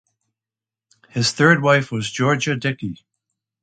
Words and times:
His 1.09 1.31
third 1.31 1.61
wife 1.61 1.91
was 1.91 2.09
Georgia 2.11 2.55
Dickey. 2.55 3.05